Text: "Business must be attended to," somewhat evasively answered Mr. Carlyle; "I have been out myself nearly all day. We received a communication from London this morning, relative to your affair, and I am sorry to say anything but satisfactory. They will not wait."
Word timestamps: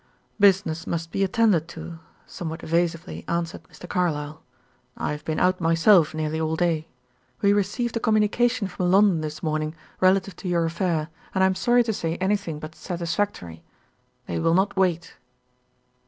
"Business 0.39 0.87
must 0.87 1.11
be 1.11 1.23
attended 1.23 1.67
to," 1.67 1.99
somewhat 2.25 2.63
evasively 2.63 3.23
answered 3.27 3.61
Mr. 3.65 3.87
Carlyle; 3.87 4.41
"I 4.97 5.11
have 5.11 5.23
been 5.23 5.39
out 5.39 5.61
myself 5.61 6.15
nearly 6.15 6.41
all 6.41 6.55
day. 6.55 6.87
We 7.43 7.53
received 7.53 7.95
a 7.95 7.99
communication 7.99 8.67
from 8.67 8.89
London 8.89 9.21
this 9.21 9.43
morning, 9.43 9.75
relative 9.99 10.35
to 10.37 10.47
your 10.47 10.65
affair, 10.65 11.09
and 11.35 11.43
I 11.43 11.45
am 11.45 11.53
sorry 11.53 11.83
to 11.83 11.93
say 11.93 12.15
anything 12.15 12.57
but 12.57 12.73
satisfactory. 12.73 13.61
They 14.25 14.39
will 14.39 14.55
not 14.55 14.75
wait." 14.75 15.17